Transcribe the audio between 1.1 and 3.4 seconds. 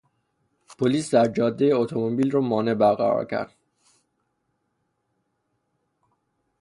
در جادهی اتومبیل رو مانع برقرار